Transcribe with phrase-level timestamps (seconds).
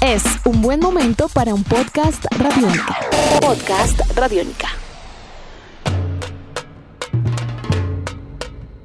[0.00, 2.96] Es un buen momento para un podcast radiónica.
[3.40, 4.68] Podcast radiónica.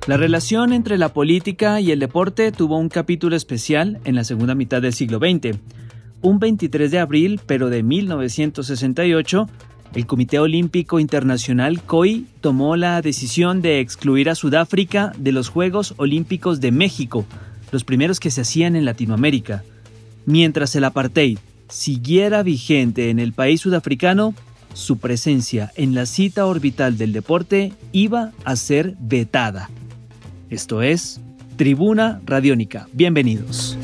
[0.07, 4.55] La relación entre la política y el deporte tuvo un capítulo especial en la segunda
[4.55, 5.59] mitad del siglo XX.
[6.21, 9.47] Un 23 de abril, pero de 1968,
[9.93, 15.93] el Comité Olímpico Internacional COI tomó la decisión de excluir a Sudáfrica de los Juegos
[15.97, 17.25] Olímpicos de México,
[17.71, 19.63] los primeros que se hacían en Latinoamérica.
[20.25, 21.39] Mientras el apartheid
[21.69, 24.33] siguiera vigente en el país sudafricano,
[24.73, 29.69] su presencia en la cita orbital del deporte iba a ser vetada.
[30.49, 31.21] Esto es
[31.57, 32.87] Tribuna Radiónica.
[32.93, 33.77] Bienvenidos.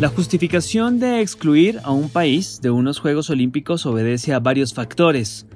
[0.00, 5.46] La justificación de excluir a un país de unos Juegos Olímpicos obedece a varios factores,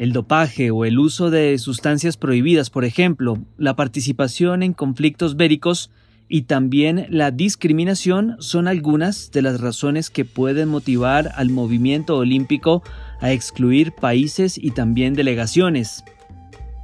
[0.00, 5.90] el dopaje o el uso de sustancias prohibidas, por ejemplo, la participación en conflictos bélicos
[6.26, 12.82] y también la discriminación son algunas de las razones que pueden motivar al movimiento olímpico
[13.20, 16.02] a excluir países y también delegaciones.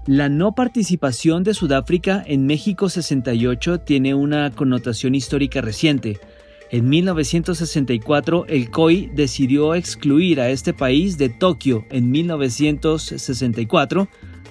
[0.07, 6.21] La no participación de Sudáfrica en México 68 tiene una connotación histórica reciente.
[6.71, 14.09] En 1964, el COI decidió excluir a este país de Tokio en 1964,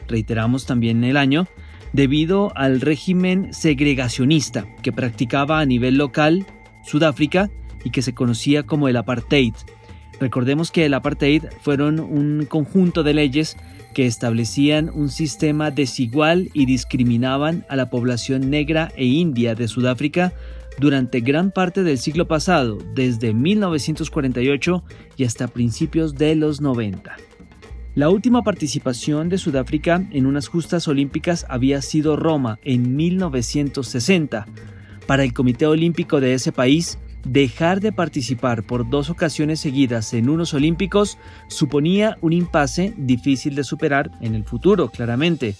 [0.07, 1.47] reiteramos también el año,
[1.91, 6.45] debido al régimen segregacionista que practicaba a nivel local
[6.85, 7.49] Sudáfrica
[7.83, 9.53] y que se conocía como el apartheid.
[10.19, 13.57] Recordemos que el apartheid fueron un conjunto de leyes
[13.93, 20.33] que establecían un sistema desigual y discriminaban a la población negra e india de Sudáfrica
[20.79, 24.83] durante gran parte del siglo pasado, desde 1948
[25.17, 27.15] y hasta principios de los 90.
[27.95, 34.45] La última participación de Sudáfrica en unas justas olímpicas había sido Roma en 1960.
[35.07, 40.29] Para el Comité Olímpico de ese país, dejar de participar por dos ocasiones seguidas en
[40.29, 41.17] unos olímpicos
[41.47, 45.55] suponía un impasse difícil de superar en el futuro, claramente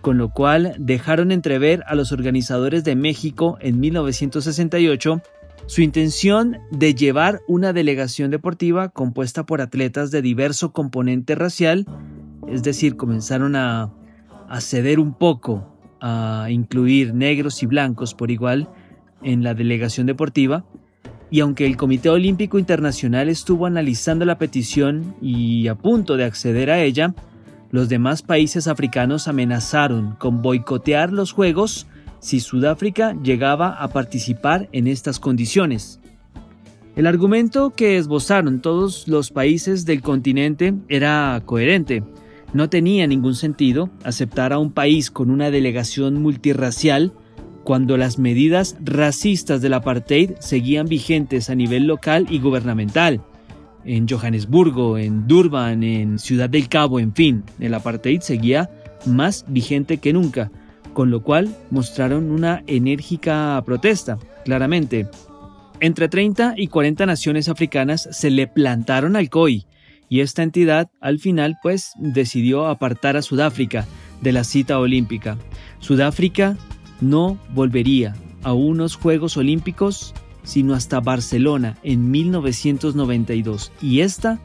[0.00, 5.22] con lo cual dejaron entrever a los organizadores de México en 1968
[5.68, 11.84] su intención de llevar una delegación deportiva compuesta por atletas de diverso componente racial,
[12.48, 13.92] es decir, comenzaron a,
[14.60, 18.70] ceder un poco a incluir negros y blancos por igual
[19.22, 20.64] en la delegación deportiva,
[21.30, 26.70] y aunque el Comité Olímpico Internacional estuvo analizando la petición y a punto de acceder
[26.70, 27.14] a ella,
[27.70, 31.86] los demás países africanos amenazaron con boicotear los Juegos
[32.20, 36.00] si Sudáfrica llegaba a participar en estas condiciones.
[36.96, 42.02] El argumento que esbozaron todos los países del continente era coherente.
[42.52, 47.12] No tenía ningún sentido aceptar a un país con una delegación multirracial
[47.62, 53.20] cuando las medidas racistas del apartheid seguían vigentes a nivel local y gubernamental
[53.84, 58.70] en Johannesburgo, en Durban, en Ciudad del Cabo, en fin, el apartheid seguía
[59.06, 60.50] más vigente que nunca,
[60.92, 65.06] con lo cual mostraron una enérgica protesta, claramente.
[65.80, 69.66] Entre 30 y 40 naciones africanas se le plantaron al COI,
[70.08, 73.86] y esta entidad al final pues decidió apartar a Sudáfrica
[74.20, 75.36] de la cita olímpica.
[75.78, 76.56] Sudáfrica
[77.00, 80.14] no volvería a unos Juegos Olímpicos
[80.48, 83.70] sino hasta Barcelona en 1992.
[83.82, 84.40] Y esta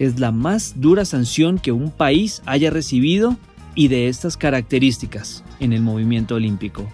[0.00, 3.36] es la más dura sanción que un país haya recibido
[3.76, 6.84] y de estas características en el movimiento olímpico.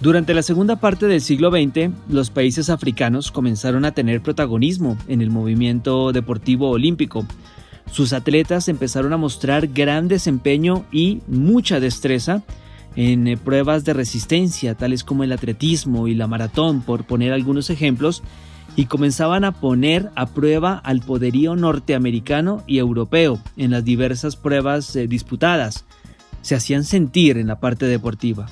[0.00, 5.20] Durante la segunda parte del siglo XX, los países africanos comenzaron a tener protagonismo en
[5.20, 7.26] el movimiento deportivo olímpico.
[7.92, 12.42] Sus atletas empezaron a mostrar gran desempeño y mucha destreza
[12.96, 17.70] en eh, pruebas de resistencia, tales como el atletismo y la maratón, por poner algunos
[17.70, 18.22] ejemplos,
[18.76, 24.94] y comenzaban a poner a prueba al poderío norteamericano y europeo en las diversas pruebas
[24.96, 25.84] eh, disputadas.
[26.42, 28.46] Se hacían sentir en la parte deportiva.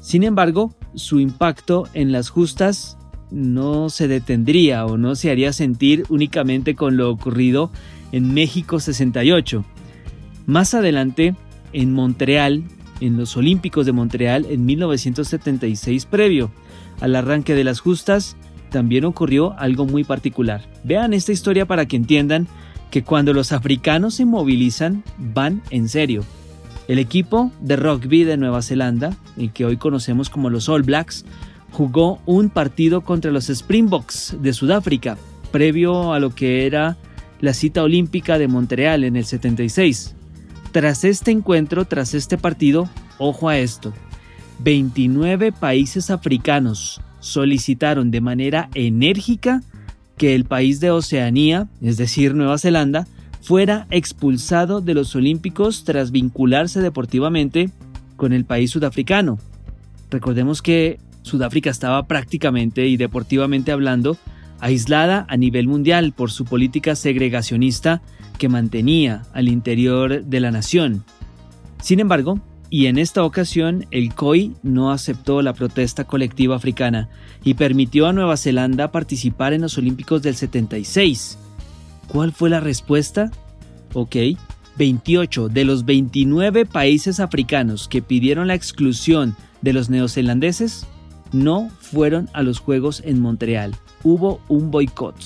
[0.00, 2.96] Sin embargo, su impacto en las justas
[3.30, 7.70] no se detendría o no se haría sentir únicamente con lo ocurrido
[8.12, 9.64] en México 68.
[10.46, 11.34] Más adelante,
[11.72, 12.64] en Montreal,
[13.00, 16.50] en los Olímpicos de Montreal en 1976 previo
[17.00, 18.36] al arranque de las justas,
[18.70, 20.62] también ocurrió algo muy particular.
[20.84, 22.48] Vean esta historia para que entiendan
[22.90, 26.24] que cuando los africanos se movilizan, van en serio.
[26.86, 31.24] El equipo de rugby de Nueva Zelanda, el que hoy conocemos como los All Blacks,
[31.72, 35.16] jugó un partido contra los Springboks de Sudáfrica,
[35.50, 36.96] previo a lo que era
[37.40, 40.14] la cita olímpica de Montreal en el 76.
[40.74, 43.92] Tras este encuentro, tras este partido, ojo a esto,
[44.58, 49.62] 29 países africanos solicitaron de manera enérgica
[50.16, 53.06] que el país de Oceanía, es decir, Nueva Zelanda,
[53.40, 57.70] fuera expulsado de los Olímpicos tras vincularse deportivamente
[58.16, 59.38] con el país sudafricano.
[60.10, 64.18] Recordemos que Sudáfrica estaba prácticamente y deportivamente hablando
[64.64, 68.00] aislada a nivel mundial por su política segregacionista
[68.38, 71.04] que mantenía al interior de la nación.
[71.82, 72.40] Sin embargo,
[72.70, 77.10] y en esta ocasión el COI no aceptó la protesta colectiva africana
[77.44, 81.36] y permitió a Nueva Zelanda participar en los Olímpicos del 76.
[82.08, 83.30] ¿Cuál fue la respuesta?
[83.92, 84.16] Ok,
[84.78, 90.86] 28 de los 29 países africanos que pidieron la exclusión de los neozelandeses
[91.32, 93.76] no fueron a los Juegos en Montreal.
[94.04, 95.16] Hubo un boicot.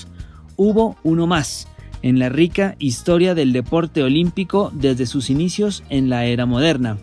[0.55, 1.67] Hubo uno más
[2.01, 6.97] en la rica historia del deporte olímpico desde sus inicios en la era moderna.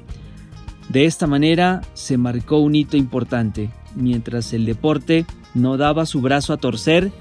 [0.88, 3.70] De esta manera se marcó un hito importante.
[3.94, 7.12] Mientras el deporte no daba su brazo a torcer,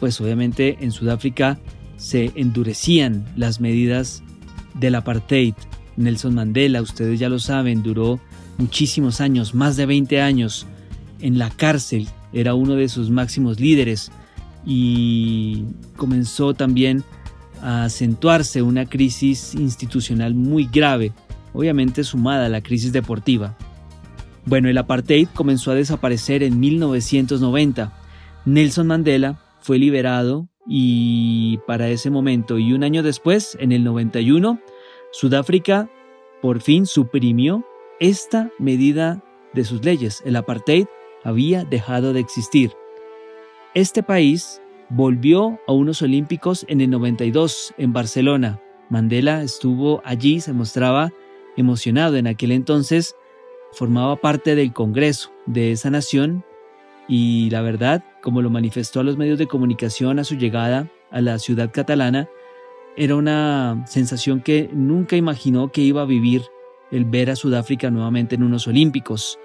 [0.00, 1.58] pues obviamente en Sudáfrica
[1.96, 4.22] se endurecían las medidas
[4.74, 5.54] del apartheid.
[5.96, 8.18] Nelson Mandela, ustedes ya lo saben, duró
[8.58, 10.66] muchísimos años, más de 20 años,
[11.20, 14.10] en la cárcel, era uno de sus máximos líderes
[14.64, 15.64] y
[15.96, 17.04] comenzó también
[17.60, 21.12] a acentuarse una crisis institucional muy grave,
[21.52, 23.56] obviamente sumada a la crisis deportiva.
[24.44, 27.92] Bueno, el apartheid comenzó a desaparecer en 1990.
[28.44, 34.58] Nelson Mandela fue liberado y para ese momento y un año después, en el 91,
[35.12, 35.88] Sudáfrica
[36.40, 37.64] por fin suprimió
[38.00, 39.22] esta medida
[39.54, 40.22] de sus leyes.
[40.24, 40.86] El apartheid
[41.24, 42.72] había dejado de existir.
[43.74, 48.60] Este país volvió a unos Olímpicos en el 92 en Barcelona.
[48.90, 51.12] Mandela estuvo allí, se mostraba
[51.56, 53.16] emocionado en aquel entonces,
[53.72, 56.44] formaba parte del Congreso de esa nación
[57.08, 61.20] y la verdad, como lo manifestó a los medios de comunicación a su llegada a
[61.20, 62.28] la ciudad catalana,
[62.96, 66.42] era una sensación que nunca imaginó que iba a vivir
[66.90, 69.38] el ver a Sudáfrica nuevamente en unos Olímpicos.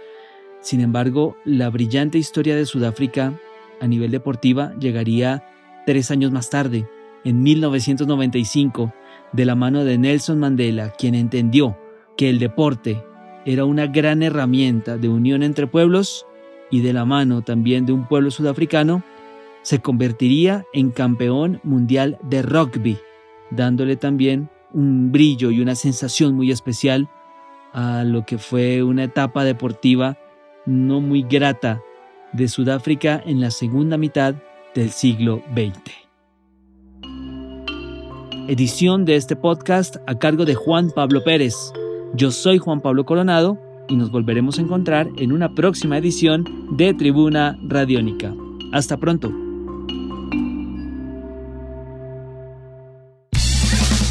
[0.68, 3.40] Sin embargo, la brillante historia de Sudáfrica
[3.80, 5.48] a nivel deportiva llegaría
[5.86, 6.90] tres años más tarde,
[7.24, 8.94] en 1995,
[9.32, 11.78] de la mano de Nelson Mandela, quien entendió
[12.18, 13.02] que el deporte
[13.46, 16.26] era una gran herramienta de unión entre pueblos
[16.70, 19.04] y de la mano también de un pueblo sudafricano,
[19.62, 22.98] se convertiría en campeón mundial de rugby,
[23.52, 27.10] dándole también un brillo y una sensación muy especial
[27.72, 30.18] a lo que fue una etapa deportiva
[30.68, 31.82] no muy grata
[32.34, 34.36] de Sudáfrica en la segunda mitad
[34.76, 36.08] del siglo XX.
[38.48, 41.56] Edición de este podcast a cargo de Juan Pablo Pérez.
[42.14, 46.46] Yo soy Juan Pablo Coronado y nos volveremos a encontrar en una próxima edición
[46.78, 48.34] de Tribuna Radiónica.
[48.74, 49.47] Hasta pronto.